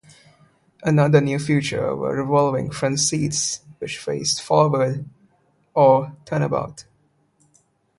[0.81, 5.07] Another new feature were revolving front seats which faced forward
[5.75, 6.85] or "turn about".